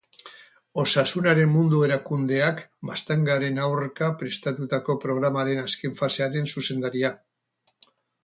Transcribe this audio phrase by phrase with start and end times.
[0.83, 7.13] Osasunaren Mundu Erakundeak baztangaren aurka prestatutako programaren azken fasearen zuzendaria.